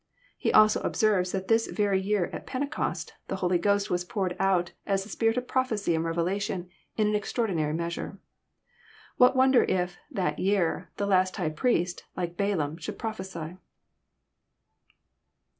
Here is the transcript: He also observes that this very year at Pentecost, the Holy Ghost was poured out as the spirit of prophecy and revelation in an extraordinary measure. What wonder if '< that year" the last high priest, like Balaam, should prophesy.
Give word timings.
He 0.35 0.51
also 0.51 0.81
observes 0.81 1.31
that 1.31 1.47
this 1.47 1.67
very 1.67 2.01
year 2.01 2.31
at 2.33 2.47
Pentecost, 2.47 3.13
the 3.27 3.35
Holy 3.35 3.59
Ghost 3.59 3.91
was 3.91 4.03
poured 4.03 4.35
out 4.39 4.71
as 4.87 5.03
the 5.03 5.09
spirit 5.09 5.37
of 5.37 5.47
prophecy 5.47 5.93
and 5.93 6.03
revelation 6.03 6.71
in 6.97 7.05
an 7.05 7.13
extraordinary 7.13 7.73
measure. 7.75 8.17
What 9.17 9.35
wonder 9.35 9.63
if 9.63 9.99
'< 10.05 10.11
that 10.19 10.39
year" 10.39 10.87
the 10.97 11.05
last 11.05 11.35
high 11.35 11.49
priest, 11.49 12.05
like 12.17 12.35
Balaam, 12.35 12.77
should 12.77 12.97
prophesy. 12.97 13.57